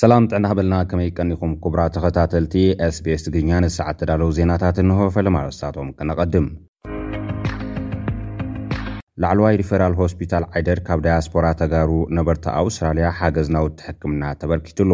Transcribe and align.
ሰላም 0.00 0.24
ጥዕና 0.30 0.46
በልና 0.56 0.78
ከመይ 0.88 1.08
ቀኒኹም 1.18 1.52
ክቡራ 1.62 1.82
ተኸታተልቲ 1.94 2.54
sbስ 2.94 3.20
ትግርኛ 3.26 3.52
ንሰዓት 3.64 3.96
ተዳለዉ 4.00 4.28
ዜናታት 4.38 4.78
ንሆ 4.88 4.98
ፈለማርስታቶም 5.14 5.88
ከነቐድም 5.98 6.46
ላዕለዋይ 9.24 9.56
ሪፌራል 9.62 9.94
ሆስፒታል 10.02 10.44
ዓይደድ 10.54 10.80
ካብ 10.88 11.00
ዳያስፖራ 11.06 11.44
ተጋሩ 11.62 11.90
ነበርቲ 12.18 12.44
ኣውስትራልያ 12.62 13.08
ሓገዝናው 13.20 13.68
ትሕክምና 13.78 14.22
ተበርኪቱሉ 14.42 14.92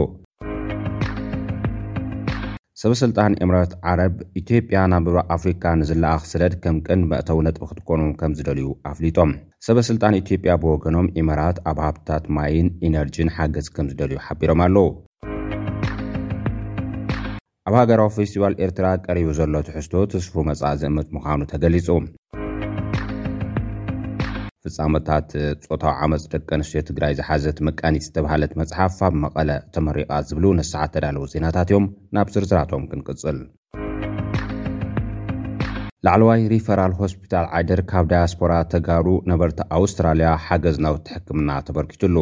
ሰበስልጣን 2.80 3.32
ኤማራት 3.44 3.72
ዓረብ 3.88 4.14
ኢትዮጵያ 4.40 4.78
ናብ 4.90 5.02
ብባ 5.06 5.18
ኣፍሪካ 5.34 5.64
ንዝለኣኽ 5.80 6.22
ስደድ 6.30 6.52
ከም 6.62 6.76
ቅን 6.86 7.00
መእተው 7.10 7.38
ነጥብ 7.46 7.62
ክጥቆኖ 7.70 8.02
ከም 8.20 8.32
ዝደልዩ 8.38 8.68
ኣፍሊጦም 8.90 9.30
ሰበ 9.66 9.76
ስልጣን 9.88 10.16
ኢትዮጵያ 10.20 10.52
ብወገኖም 10.62 11.10
ዒማራት 11.18 11.58
ኣብ 11.70 11.80
ሃብታት 11.86 12.24
ማይን 12.36 12.68
ኢነርጂን 12.88 13.32
ሓገዝ 13.36 13.68
ከም 13.78 13.88
ዝደልዩ 13.92 14.18
ሓቢሮም 14.28 14.62
ኣለዉ 14.66 14.86
ኣብ 17.68 17.74
ሃገራዊ 17.80 18.10
ፌስቲቫል 18.18 18.56
ኤርትራ 18.66 18.86
ቀሪቡ 19.08 19.30
ዘሎትሕዝቶ 19.40 19.94
ትስፉ 20.14 20.34
መጻ 20.50 20.62
ዝእምት 20.82 21.10
ምዃኑ 21.16 21.40
ተገሊጹ 21.52 21.88
ፍጻሞታት 24.66 25.30
ፆታዊ 25.70 25.92
ዓመፅ 26.04 26.24
ደቂ 26.32 26.48
ኣንስትዮ 26.56 26.80
ትግራይ 26.88 27.12
ዝሓዘት 27.18 27.58
መቃኒት 27.68 28.02
ዝተባሃለት 28.06 28.52
መፅሓፍ 28.60 28.98
ኣብ 29.06 29.14
መቐለ 29.22 29.48
ተመሪቓ 29.74 30.10
ዝብሉ 30.28 30.44
ነስዓት 30.58 30.90
ተዳለዉ 30.96 31.24
ዜናታት 31.32 31.70
እዮም 31.72 31.86
ናብ 32.16 32.28
ዝርዝራቶም 32.34 32.84
ክንቅፅል 32.90 33.38
ላዕለዋይ 36.06 36.44
ሪፈራል 36.52 36.94
ሆስፒታል 37.00 37.48
ዓይደር 37.56 37.82
ካብ 37.90 38.06
ዳያስፖራ 38.12 38.52
ተጋሩ 38.76 39.08
ነበርቲ 39.32 39.60
ኣውስትራልያ 39.80 40.28
ሓገዝ 40.46 40.78
ናውቲ 40.86 41.08
ሕክምና 41.16 41.50
ተበርኪቱሉ 41.68 42.16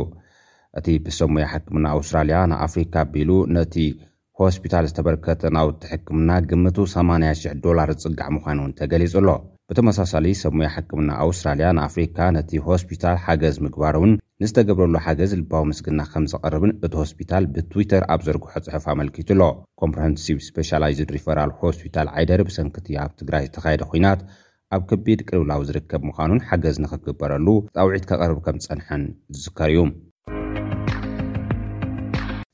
እቲ 0.80 0.88
ብሰሙያ 1.08 1.46
ሕክምና 1.54 1.86
ኣውስትራልያ 1.98 2.40
ናኣፍሪካ 2.54 2.96
ኣቢሉ 3.06 3.30
ነቲ 3.56 3.76
ሆስፒታል 4.42 4.84
ዝተበርከተ 4.92 5.52
ናውቲ 5.58 5.82
ሕክምና 5.94 6.30
ግምቱ 6.50 6.78
8000 6.98 7.62
ዶላር 7.66 7.88
ዝጽጋዕ 8.02 8.30
ምኳኑ 8.38 8.58
እውን 8.62 8.76
ተገሊጹ 8.80 9.14
ኣሎ 9.22 9.28
ብተመሳሳሊ 9.70 10.26
ሰሙያ 10.40 10.68
ሕክምና 10.74 11.10
ኣውስትራልያ 11.24 11.66
ንኣፍሪካ 11.78 12.18
ነቲ 12.36 12.50
ሆስፒታል 12.68 13.16
ሓገዝ 13.24 13.56
ምግባሮምን 13.64 14.14
ንዝተገብረሉ 14.42 14.94
ሓገዝ 15.04 15.32
ልባዊ 15.40 15.62
ምስግና 15.72 16.00
ከም 16.12 16.24
ዘቐርብን 16.32 16.72
እቲ 16.86 16.92
ሆስፒታል 17.02 17.44
ብትዊተር 17.52 18.04
ኣብ 18.14 18.20
ዘርግሖ 18.28 18.52
ጽሑፍ 18.66 18.84
ኣመልኪቱ 18.94 19.28
ኣሎ 19.36 19.42
ኮምፕረሃንሲቭ 19.82 20.38
ስፔሻላይዝድ 20.48 21.12
ሪፈራል 21.18 21.52
ሆስፒታል 21.62 22.10
ዓይደሪ 22.16 22.40
ብሰንክትኣብ 22.50 23.12
ትግራይ 23.20 23.44
ዝተኻየደ 23.48 23.84
ኩናት 23.92 24.22
ኣብ 24.76 24.82
ክቢድ 24.90 25.22
ቅርብላዊ 25.28 25.62
ዝርከብ 25.68 26.02
ምዃኑን 26.10 26.44
ሓገዝ 26.50 26.76
ንክግበረሉ 26.86 27.46
ጣውዒት 27.76 28.06
ካቐርቡ 28.10 28.38
ከም 28.48 28.58
ዝፀንሐን 28.66 29.04
ዝዝከር 29.36 29.70
እዩ 29.74 29.80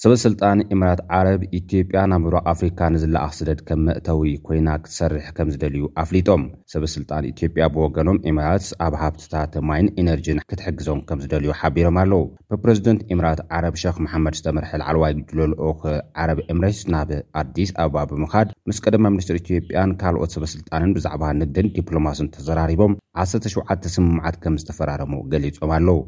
ሰበ 0.06 0.16
ስልጣን 0.24 0.58
ዒምራት 0.72 1.00
ዓረብ 1.18 1.40
ኢትዮጵያ 1.58 2.00
ናብ 2.10 2.20
ምብሮቕ 2.24 2.42
ኣፍሪካ 2.50 2.80
ንዝለኣኽስደድ 2.94 3.60
ከም 3.68 3.78
መእተዊ 3.86 4.32
ኮይና 4.46 4.68
ክትሰርሕ 4.82 5.24
ከም 5.36 5.48
ዝደልዩ 5.54 5.82
ኣፍሊጦም 6.02 6.42
ሰበ 6.72 6.82
ስልጣን 6.92 7.26
ኢትዮጵያ 7.30 7.64
ብወገኖም 7.74 8.20
ዒምራትስ 8.28 8.68
ኣብ 8.86 8.94
ሃብትታት 9.00 9.54
ማይን 9.68 9.88
ኤነርጂን 10.02 10.40
ክትሕግዞም 10.50 11.00
ከም 11.08 11.20
ዝደልዩ 11.24 11.50
ሓቢሮም 11.60 11.96
ኣለዉ 12.02 12.22
ብፕረዚደንት 12.52 13.00
ዒምራት 13.12 13.40
ዓረብ 13.56 13.74
ሸክ 13.82 13.96
መሓመድ 14.04 14.36
ዝተመርሒልዓልዋይ 14.40 15.14
ግጅለልኦኽ 15.20 15.82
ዓረብ 16.24 16.40
ዕምረትስ 16.54 16.82
ናብ 16.94 17.10
ኣዲስ 17.42 17.72
ኣበባ 17.84 18.04
ብምኻድ 18.12 18.50
ምስ 18.70 18.80
ቀደማ 18.86 19.04
ሚኒስትር 19.14 19.38
ኢትዮጵያን 19.42 19.96
ካልኦት 20.02 20.32
ሰበ 20.36 20.44
ስልጣንን 20.54 20.94
ብዛዕባ 20.98 21.24
ንግድን 21.40 21.72
ዲፕሎማስን 21.80 22.30
ተዘራሪቦም 22.36 22.94
17 23.24 23.90
ስምምዓት 23.96 24.38
ከም 24.44 24.60
ዝተፈራረሙ 24.62 25.12
ገሊፆም 25.34 25.72
ኣለዉ 25.78 25.98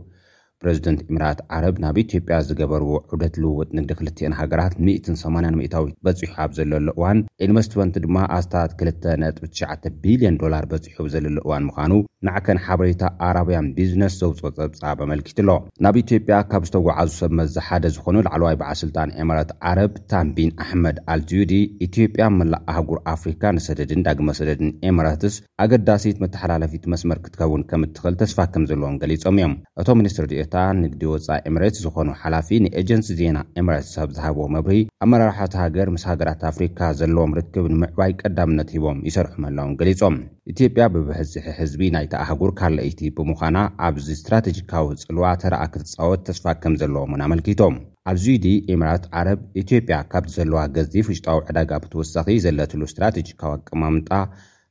ፕረዚደንት 0.62 1.00
ኤምራት 1.10 1.40
ዓረብ 1.56 1.74
ናብ 1.82 1.96
ኢትዮጵያ 2.02 2.36
ዝገበርዎ 2.46 2.92
ዑደት 3.14 3.34
ልውውጥ 3.42 3.68
ንግዲ 3.78 3.92
ክልትአን 3.98 4.34
ሃገራት 4.38 4.72
18 4.86 5.58
ሚታዊት 5.60 5.92
በፂሑ 6.06 6.30
ኣብ 6.44 6.50
ዘለሉ 6.58 6.86
እዋን 6.98 7.19
ኢንቨስትመንት 7.46 7.96
ድማ 8.04 8.16
ኣስታት 8.36 8.70
29ቢልዮን 8.80 10.38
ዶላር 10.42 10.64
በፂሑ 10.72 11.04
ዘለሎ 11.14 11.36
እዋን 11.47 11.66
ምዃኑ 11.68 11.92
ንዕከን 12.26 12.58
ሓበሬታ 12.64 13.02
ኣራብያን 13.26 13.68
ቢዝነስ 13.76 14.14
ዘውፅኦ 14.22 14.50
ፀብጻብ 14.60 14.98
ኣመልኪት 15.04 15.38
ኣሎ 15.42 15.50
ናብ 15.84 15.97
ኢትዮጵያ 16.02 16.38
ካብ 16.50 16.64
ዝተጓዓዙ 16.68 17.12
ሰብ 17.20 17.32
መዝሓደ 17.41 17.84
ዝኾኑ 17.97 18.16
ላዕለዋይ 18.28 18.56
በዓ 18.62 18.70
ስልጣን 18.82 19.12
ኤማራት 19.24 19.52
ዓረብ 19.70 19.92
ታንቢን 20.14 20.50
ኣሕመድ 20.64 20.98
ኣልዚዩዲ 21.14 21.54
ኢትዮጵያ 21.88 22.26
መላእ 22.41 22.62
ኣህጉር 22.74 23.00
ኣፍሪካ 23.14 23.44
ንሰደድን 23.58 24.04
ዳግመ 24.08 24.28
ሰደድን 24.41 24.72
ኤማራትስ 24.91 25.36
ኣገዳሲት 25.66 26.18
መተሓላለፊት 26.26 26.84
መስመር 26.94 27.20
ክትከውን 27.26 27.64
ከም 27.70 27.84
እትኽእል 27.88 28.18
ተስፋ 28.24 28.41
ከም 28.56 28.66
ዘለዎም 28.72 29.00
ገሊፆም 29.04 29.38
እዮም 29.42 29.54
እቶም 29.82 30.04
ስትሪ 30.16 30.34
ንግዲ 30.82 31.03
ወፃ 31.12 31.26
ኤምሬት 31.48 31.76
ዝኾኑ 31.84 32.09
ሓላፊ 32.20 32.48
ንኤጀንሲ 32.64 33.09
ዜና 33.19 33.38
ኤምራት 33.60 33.86
ሳብ 33.94 34.09
ዝሃቦ 34.16 34.38
መብሂ 34.54 34.76
ኣመራርሓት 35.04 35.54
ሃገር 35.62 35.88
ምስ 35.94 36.04
ሃገራት 36.10 36.42
ኣፍሪካ 36.50 36.78
ዘለዎም 37.00 37.34
ርክብ 37.38 37.66
ንምዕባይ 37.72 38.12
ቀዳምነት 38.22 38.70
ሂቦም 38.75 38.98
ይሰርሑ 39.09 39.34
መላውን 39.44 39.76
ገሊፆም 39.81 40.16
ኢትዮጵያ 40.53 40.84
ብብህዝሒ 40.94 41.44
ህዝቢ 41.59 41.81
ናይተኣሃጉር 41.97 42.53
ካልይቲ 42.60 43.00
ብምዃና 43.16 43.59
ኣብዚ 43.88 44.06
እስትራተጂካዊ 44.16 44.88
ፅልዋ 45.09 45.26
ተረአ 45.44 45.64
ክትፃወት 45.75 46.22
ተፅፋ 46.28 46.47
ከም 46.65 46.76
ዘለዎምን 46.82 47.25
ኣመልኪቶም 47.28 47.76
ኣብዝዩ 48.12 48.36
ድ 48.44 48.50
ኤምራት 48.75 49.04
ዓረብ 49.20 49.41
ኢትዮጵያ 49.65 49.97
ካብቲ 50.12 50.30
ዘለዋ 50.41 50.60
ገዚፍ 50.76 51.06
ውጭጣዊ 51.15 51.38
ዕዳጋ 51.50 51.70
ብትወሳኺ 51.84 52.28
ዘለትሉ 52.47 52.82
እስትራተጂካዊ 52.91 53.53
ኣቀማምጣ 53.59 54.10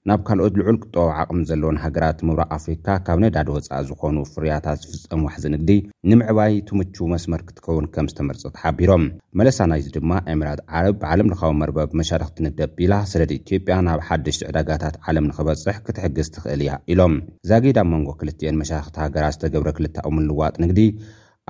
ናብ 0.10 0.22
ካልኦት 0.28 0.54
ልዑል 0.60 0.76
ቅጠ 0.84 0.96
ዓቕሚ 1.22 1.40
ዘለዎን 1.50 1.78
ሃገራት 1.84 2.20
ምብራቕ 2.28 2.48
ኣፍሪካ 2.58 2.86
ካብ 3.06 3.18
ነዳድ 3.24 3.48
ወፃኢ 3.54 3.80
ዝኾኑ 3.88 4.16
ፍርያታት 4.34 4.78
ዝፍፀም 4.92 5.22
ዋሕዚ 5.28 5.46
ንግዲ 5.56 5.72
ንምዕባይ 6.10 6.54
ትምቹ 6.70 6.96
መስመር 7.14 7.42
ክትከውን 7.48 7.88
ከም 7.94 8.08
ዝተመርፆ 8.12 8.44
ተሓቢሮም 8.58 9.04
መለሳናይ 9.40 9.80
እዚ 9.82 9.90
ድማ 9.96 10.12
ኤምራት 10.34 10.60
ዓረብ 10.76 10.96
ብዓለም 11.02 11.30
ልኻዊ 11.34 11.52
መርበብ 11.62 11.90
መሻርኽቲ 12.02 12.40
ንደቢላ 12.46 12.94
ስለድ 13.14 13.32
ኢትዮጵያ 13.40 13.76
ናብ 13.88 14.02
ሓደሽቲ 14.10 14.44
ዕዳጋታት 14.52 14.96
ዓለም 15.14 15.28
ንኽበጽሕ 15.32 15.76
ክትሕግዝ 15.88 16.30
ትኽእል 16.36 16.62
እያ 16.66 16.72
ኢሎም 16.96 17.16
ዛጊድ 17.52 17.80
ኣብ 17.84 17.90
መንጎ 17.94 18.10
ክልትኤን 18.22 18.60
መሻርኽቲ 18.62 18.96
ሃገራት 19.06 19.36
ዝተገብረ 19.38 19.70
ክልተ 19.80 19.96
ቕምልዋጥ 20.12 20.56
ንግዲ 20.66 20.82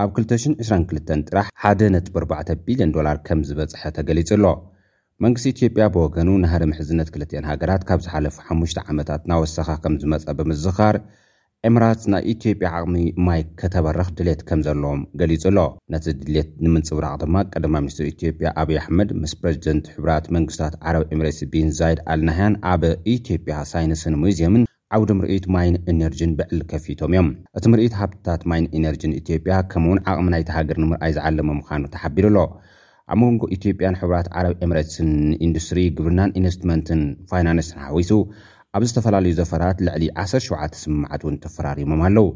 ኣብ 0.06 0.10
222 0.22 1.14
ጥራሕ 1.30 1.48
1ደብ4 1.74 2.50
ቢልዮን 2.66 2.96
ዶላር 2.98 3.20
ከም 3.30 3.42
ዝበጽሐ 3.50 3.84
ተገሊጹ 4.00 4.30
ኣሎ 4.40 4.46
መንግስቲ 5.26 5.48
ኢትዮጵያ 5.54 5.84
ብወገኑ 5.94 6.28
ናሃር 6.42 6.64
ምሕዝነት 6.72 7.08
2ልትኤን 7.14 7.46
ሃገራት 7.52 7.84
ካብ 7.90 8.00
ዝሓለፉ 8.06 8.36
ሓሙሽተ 8.48 8.78
ዓመታት 8.92 9.22
ናወሰኻ 9.32 9.70
ከም 9.84 9.94
ዝመፀ 10.02 10.26
ብምዝኻር 10.40 10.96
ኤምራት 11.70 12.02
ናይ 12.14 12.24
ኢትዮጵያ 12.34 12.68
ዓቕሚ 12.80 12.98
ማይ 13.28 13.42
ከተበረኽ 13.62 14.10
ድሌት 14.20 14.42
ከም 14.50 14.60
ዘለዎም 14.68 15.02
ገሊጹ 15.22 15.44
ኣሎ 15.52 15.58
ነቲ 15.94 16.06
ድሌት 16.20 16.50
ንምንጽብራቕ 16.66 17.18
ድማ 17.24 17.38
ቀድማ 17.54 17.74
ሚኒስትር 17.86 18.06
ኢትዮጵያ 18.14 18.52
ኣብዪ 18.64 18.78
ኣሕመድ 18.84 19.10
ምስ 19.24 19.34
ፕረዚደንት 19.42 19.88
ሕራት 19.96 20.28
መንግስታት 20.38 20.76
ዓረብ 20.86 21.04
ዕምሬስ 21.16 21.40
ቢን 21.54 21.72
ዛይድ 21.80 22.02
ኣልናህያን 22.14 22.60
ኣብ 22.74 22.84
ኢትዮጵያ 23.16 23.58
ሳይንስን 23.74 24.20
ሙዚየምን 24.24 24.66
ዓውዲ 24.98 25.10
ምርኢት 25.22 25.48
ማይን 25.58 25.78
ኤነርጂን 25.96 26.36
ብዕሊ 26.42 26.62
ከፊቶም 26.74 27.12
እዮም 27.16 27.30
እቲ 27.58 27.66
ምርኢት 27.74 27.96
ሃብታት 28.04 28.44
ማይን 28.52 28.70
ኤነርጂን 28.80 29.18
ኢትዮጵያ 29.24 29.54
ከምእውን 29.74 30.04
ዓቕሚ 30.14 30.28
ናይቲ 30.36 30.52
ሃገር 30.60 30.80
ንምርኣይ 30.86 31.14
ዝዓለመ 31.20 31.50
ምዃኑ 31.62 31.84
ተሓቢሩ 31.96 32.26
ኣሎ 32.34 32.38
ኣብ 33.14 33.20
መንጎ 33.24 33.42
ኢትዮጵያን 33.56 33.98
ሕራት 34.00 34.28
ዓረብ 34.38 34.54
ኤምረትን 34.66 35.10
ኢንዱስትሪ 35.46 35.80
ግብርናን 35.98 36.32
ኢንቨስትመንትን 36.40 37.02
ፋይናንስን 37.30 37.78
ሓዊሱ 37.84 38.10
ኣብ 38.78 38.82
ዝተፈላለዩ 38.88 39.32
ዘፈራት 39.38 39.78
ልዕሊ 39.88 40.04
17 40.24 40.74
ስማዓት 40.84 41.22
እውን 41.26 41.38
ተፈራሪሞም 41.44 42.02
ኣለው 42.08 42.28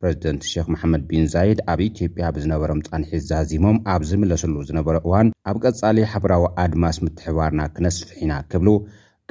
ፕረዚደንት 0.00 0.44
ሸክ 0.50 0.68
መሓመድ 0.74 1.02
ቢን 1.10 1.24
ዛይድ 1.34 1.60
ኣብ 1.72 1.80
ኢትዮጵያ 1.88 2.26
ብዝነበሮም 2.36 2.80
ፃንሒት 2.88 3.22
ዘዚሞም 3.30 3.78
ኣብ 3.94 4.02
ዝምለሰሉ 4.10 4.54
ዝነበረ 4.68 4.96
እዋን 5.06 5.30
ኣብ 5.52 5.56
ቀፃሊ 5.64 5.98
ሓበራዊ 6.12 6.44
ኣድማስ 6.64 6.98
ምትሕባርና 7.06 7.60
ክነስፊሒኢና 7.78 8.32
ክብሉ 8.52 8.70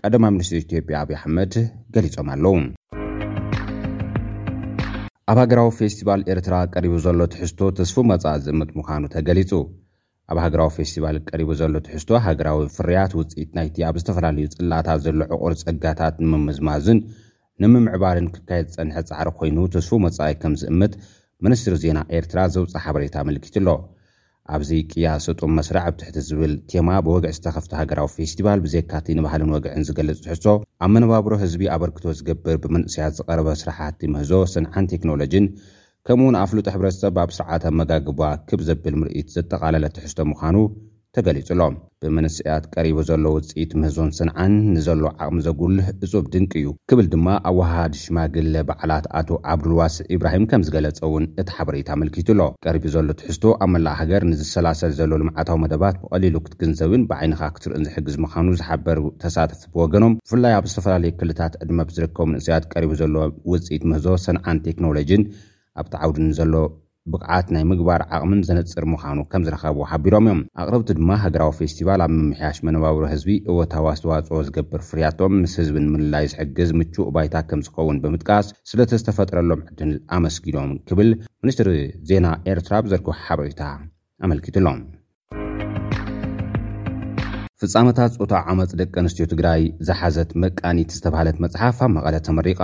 ቀዳማ 0.01 0.25
ሚኒስትሪ 0.37 0.59
ኢትዮጵያ 0.67 0.97
ኣብዪ 1.03 1.15
ኣሕመድ 1.19 1.55
ገሊፆም 1.97 2.31
ኣለው 2.35 2.55
ኣብ 5.31 5.39
ሃገራዊ 5.43 5.71
ፌስቲቫል 5.81 6.23
ኤርትራ 6.35 6.55
ቀሪቡ 6.75 6.95
ዘሎ 7.07 7.19
ትሕዝቶ 7.35 7.61
ተስፉ 7.79 7.95
መፃእ 8.11 8.39
ዝእምት 8.47 8.71
ምዃኑ 8.79 9.03
ተገሊፁ 9.15 9.51
ኣብ 10.31 10.37
ሃገራዊ 10.43 10.67
ፌስቲቫል 10.77 11.17
ቀሪቡ 11.29 11.49
ዘሎ 11.59 11.73
ትሕዝቶ 11.85 12.09
ሃገራዊ 12.27 12.59
ፍርያት 12.75 13.11
ውፅኢት 13.19 13.49
ናይቲ 13.57 13.75
ኣብ 13.87 13.95
ዝተፈላለዩ 14.01 14.45
ፅላእታት 14.57 14.99
ዘሎ 15.05 15.19
ዕቑር 15.35 15.53
ፀጋታት 15.63 16.15
ንምምዝማዝን 16.29 16.99
ንምምዕባርን 17.63 18.27
ክካየድ 18.35 18.67
ዝፀንሐ 18.75 18.95
ፃዕሪ 19.09 19.29
ኮይኑ 19.39 19.57
ተስፉ 19.73 19.89
መፃኣይ 20.05 20.35
ከም 20.43 20.53
ዝእምት 20.61 20.93
ምንስትሪ 21.45 21.75
ዜና 21.83 21.99
ኤርትራ 22.19 22.39
ዘውፃ 22.55 22.73
ሓበሬታ 22.85 23.15
መልኪት 23.29 23.55
ኣሎ 23.61 23.69
ኣብዘይ 24.55 24.81
ቅያ 24.93 25.09
ስጡም 25.25 25.51
መስራዕ 25.57 25.83
ኣብትሕቲ 25.89 26.17
ዝብል 26.29 26.53
ቴማ 26.71 26.89
ብወግዕ 27.05 27.31
ዝተኸፍቲ 27.35 27.71
ሃገራዊ 27.81 28.07
ፌስቲቫል 28.15 28.59
ብዘካቲ 28.65 29.07
ንባህልን 29.19 29.53
ወግዕን 29.55 29.85
ዝገልፅ 29.89 30.17
ትሕሶ 30.25 30.45
ኣብ 30.83 30.89
መነባብሮ 30.95 31.33
ህዝቢ 31.43 31.61
ኣበርክቶ 31.75 32.05
ዝገብር 32.19 32.57
ብምንእስያት 32.63 33.13
ዝቐረበ 33.19 33.49
ስራሕቲ 33.63 34.01
ምህዞ 34.15 34.31
ስንዓን 34.55 34.89
ቴክኖሎጅን 34.93 35.47
ከምኡ 36.07 36.23
እውን 36.25 36.35
ኣፍሉጥ 36.39 36.65
ሕብረተሰብ 36.73 37.17
ኣብ 37.21 37.29
ስርዓተ 37.35 37.63
መጋግባ 37.79 38.21
ክብ 38.47 38.61
ዘብል 38.67 38.95
ምርኢት 39.01 39.27
ዘጠቓለለ 39.35 39.85
ትሕዝቶ 39.95 40.19
ምዃኑ 40.29 40.57
ተገሊጹ 41.15 41.47
ሎም 41.59 41.75
ብመንስያት 42.01 42.63
ቀሪቡ 42.73 42.97
ዘሎ 43.09 43.23
ውፅኢት 43.35 43.71
ምህዞን 43.81 44.09
ስንዓን 44.17 44.53
ንዘሎ 44.73 45.03
ዓቕሚ 45.25 45.37
ዘጉልህ 45.47 45.87
እፁብ 46.05 46.25
ድንቂ 46.33 46.51
እዩ 46.61 46.67
ክብል 46.89 47.07
ድማ 47.13 47.27
ኣብዋሃድ 47.51 47.93
ሽማግለ 48.01 48.55
በዓላት 48.71 49.07
ኣቶ 49.19 49.29
ዓብዱልዋስዕ 49.53 50.01
ኢብራሂም 50.15 50.47
ከም 50.53 50.65
ዝገለጸ 50.69 50.99
እውን 51.09 51.27
እቲ 51.43 51.47
ሓበሬታ 51.57 51.89
ኣመልኪቱ 51.97 52.27
ኣሎ 52.35 52.41
ቀሪቡ 52.67 52.83
ዘሎ 52.95 53.07
ትሕዝቶ 53.21 53.45
ኣብ 53.65 53.69
መላእ 53.75 53.95
ሃገር 54.01 54.25
ንዝሰላሰል 54.31 54.93
ዘሎ 54.99 55.11
ልምዓታዊ 55.23 55.59
መደባት 55.63 55.95
ብቐሊሉ 56.03 56.35
ክትግንዘብን 56.47 57.05
ብዓይኒኻ 57.13 57.41
ክትርእን 57.55 57.85
ዝሕግዝ 57.87 58.17
ምዃኑ 58.25 58.49
ዝሓበር 58.63 59.01
ተሳትፍ 59.23 59.61
ብወገኖም 59.75 60.17
ብፍላይ 60.25 60.55
ኣብ 60.57 60.67
ዝተፈላለየ 60.73 61.15
ክልታት 61.21 61.55
ዕድመ 61.63 61.79
ብዝርከቡ 61.91 62.25
ምንስያት 62.33 62.65
ቀሪቡ 62.75 62.91
ዘሎ 63.03 63.15
ውፅኢት 63.53 63.85
ምህዞ 63.93 64.05
ስንዓን 64.27 64.63
ቴክኖሎጂን 64.69 65.23
ኣብቲ 65.81 65.93
ዓውድንዘሎ 66.05 66.53
ብቕዓት 67.11 67.47
ናይ 67.53 67.63
ምግባር 67.69 68.01
ዓቕምን 68.15 68.41
ዘነፅር 68.47 68.83
ምዃኑ 68.91 69.17
ከም 69.31 69.43
ዝረኸቡ 69.45 69.77
ሓቢሮም 69.91 70.25
እዮም 70.27 70.41
ኣቕርብቲ 70.61 70.89
ድማ 70.97 71.09
ሃገራዊ 71.23 71.51
ፌስቲቫል 71.59 72.01
ኣብ 72.05 72.11
ምምሕያሽ 72.17 72.57
መነባብሮ 72.65 73.01
ህዝቢ 73.13 73.31
እወታዊ 73.51 73.85
ኣስተዋጽኦ 73.93 74.37
ዝገብር 74.47 74.81
ፍርያቶም 74.89 75.33
ምስ 75.43 75.53
ህዝብን 75.61 75.87
ምንላይ 75.93 76.25
ዝሕግዝ 76.33 76.69
ምቹእ 76.79 77.09
ባይታ 77.15 77.35
ከም 77.49 77.61
ዝኸውን 77.67 77.97
ብምጥቃስ 78.03 78.47
ስለተዝተፈጥረሎም 78.71 79.63
ዕድል 79.71 79.91
ኣመስጊዶም 80.19 80.71
ክብል 80.91 81.09
ሚኒስትሪ 81.45 81.71
ዜና 82.11 82.27
ኤርትራ 82.53 82.73
ብዘርግ 82.87 83.09
ሓበሬታ 83.23 83.61
ኣመልኪት 84.29 84.57
ሎም 84.67 84.79
ፍጻመታት 87.63 88.13
ፆታዊ 88.21 88.43
ዓመፂ 88.53 88.71
ደቂ 88.83 88.93
ኣንስትዮ 89.05 89.25
ትግራይ 89.35 89.61
ዝሓዘት 89.89 90.31
መቃኒት 90.45 90.89
ዝተባሃለት 90.99 91.37
መፅሓፍ 91.45 91.77
ኣብ 91.87 91.91
መቐለ 91.97 92.15
ተመሪቃ 92.29 92.61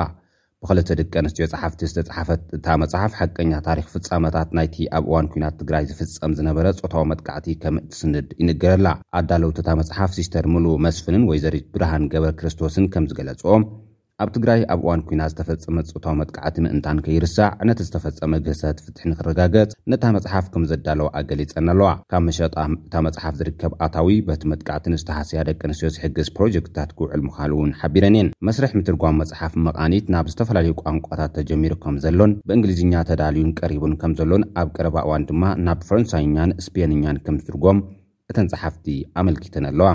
ብክልተ 0.64 0.90
ድቂ 1.00 1.14
ኣንስትዮ 1.20 1.46
ጸሓፍቲ 1.52 1.82
ዝተጸሓፈት 1.90 2.42
እታ 2.56 2.66
መጽሓፍ 2.82 3.12
ሓቀኛ 3.20 3.52
ታሪክ 3.68 3.86
ፍጻመታት 3.94 4.50
ናይቲ 4.58 4.76
ኣብ 4.98 5.06
እዋን 5.08 5.30
ኩናት 5.36 5.56
ትግራይ 5.62 5.86
ዝፍጸም 5.92 6.36
ዝነበረ 6.40 6.66
ፆታዊ 6.82 7.06
መጥቃዕቲ 7.12 7.48
ከም 7.62 7.78
እትስንድ 7.84 8.28
ይንግረላ 8.42 8.90
ኣዳለውት 9.20 9.62
እታ 9.64 9.70
መጽሓፍ 9.84 10.12
ሲስተር 10.20 10.48
ሙሉ 10.56 10.66
መስፍንን 10.88 11.28
ወይዘሪት 11.32 11.68
ብርሃን 11.76 12.10
ገበር 12.16 12.34
ክርስቶስን 12.42 12.92
ከም 12.96 13.08
ዝገለጽኦም 13.12 13.64
ኣብ 14.24 14.30
ትግራይ 14.36 14.62
ኣብ 14.74 14.80
እዋን 14.84 15.02
ኩና 15.08 15.22
ዝተፈፀመ 15.32 15.76
ፅታዊ 15.90 16.14
መጥቃዕቲ 16.22 16.56
ምእንታን 16.64 16.98
ከይርሳዕ 17.04 17.48
ዕነቲ 17.64 17.80
ዝተፈፀመ 17.88 18.34
ግህሰ 18.46 18.62
ፍትሒ 18.86 19.04
ንክረጋገፅ 19.12 19.70
ነታ 19.92 20.04
መፅሓፍ 20.16 20.48
ከም 20.54 20.64
ዘዳለወ 20.72 21.08
ኣገሊፀን 21.20 21.70
ኣለዋ 21.74 21.90
ካብ 22.14 22.24
መሸጣ 22.28 22.56
እታ 22.88 22.96
መፅሓፍ 23.08 23.36
ዝርከብ 23.42 23.74
ኣታዊ 23.88 24.18
በቲ 24.30 24.42
መጥቃዕቲንዝተሓስያ 24.54 25.46
ደቂ 25.50 25.62
ኣንስትዮ 25.70 25.92
ዝሕግዝ 25.98 26.30
ፕሮጀክትታት 26.40 26.92
ክውዕል 26.98 27.24
ምካል 27.30 27.54
እውን 27.58 27.72
ሓቢረን 27.82 28.18
እየን 28.20 28.34
መስርሕ 28.50 28.74
ምትርጓም 28.80 29.18
መፅሓፍ 29.22 29.56
መቃኒት 29.70 30.06
ናብ 30.16 30.30
ዝተፈላለዩ 30.34 30.76
ቋንቋታት 30.84 31.34
ተጀሚሩ 31.40 31.74
ከም 31.86 31.98
ዘሎን 32.06 32.34
ብእንግሊዝኛ 32.50 32.94
ተዳልዩን 33.12 33.56
ቀሪቡን 33.62 33.96
ከም 34.04 34.14
ዘሎን 34.22 34.46
ኣብ 34.64 34.70
ቀረባ 34.78 34.98
እዋን 35.08 35.28
ድማ 35.32 35.44
ናብ 35.68 35.82
ፍረንሳይኛን 35.90 36.58
ስፔንኛን 36.68 37.20
ከም 37.28 37.38
ዝትርጎም 37.44 37.80
እተን 38.32 38.50
ፀሓፍቲ 38.56 38.88
ኣመልኪተን 39.22 39.68
ኣለዋ 39.74 39.90